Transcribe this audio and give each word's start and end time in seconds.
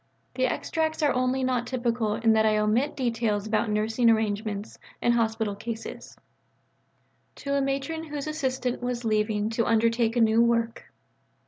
The 0.33 0.47
extracts 0.47 1.03
are 1.03 1.13
only 1.13 1.43
not 1.43 1.67
typical 1.67 2.15
in 2.15 2.33
that 2.33 2.43
I 2.43 2.57
omit 2.57 2.97
details 2.97 3.45
about 3.45 3.69
nursing 3.69 4.09
arrangements 4.09 4.79
and 4.99 5.13
hospital 5.13 5.53
cases: 5.53 6.17
(_To 7.35 7.55
a 7.55 7.61
Matron 7.61 8.05
whose 8.05 8.25
assistant 8.25 8.81
was 8.81 9.05
leaving 9.05 9.51
to 9.51 9.67
undertake 9.67 10.15
a 10.15 10.21
new 10.21 10.41
work. 10.41 10.85